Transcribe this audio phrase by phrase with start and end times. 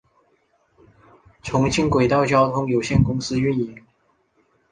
[1.43, 3.85] 重庆轨道交通有限公司运营。